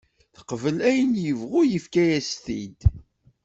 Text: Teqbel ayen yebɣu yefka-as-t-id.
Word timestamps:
Teqbel 0.35 0.77
ayen 0.89 1.11
yebɣu 1.25 1.61
yefka-as-t-id. 1.65 2.79